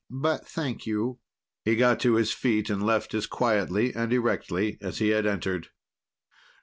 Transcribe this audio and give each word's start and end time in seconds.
But 0.09 0.47
thank 0.47 0.87
you." 0.87 1.19
He 1.63 1.75
got 1.75 1.99
to 1.99 2.15
his 2.15 2.33
feet 2.33 2.71
and 2.71 2.83
left 2.83 3.13
as 3.13 3.27
quietly 3.27 3.93
and 3.93 4.11
erectly 4.11 4.79
as 4.81 4.97
he 4.97 5.09
had 5.09 5.27
entered. 5.27 5.67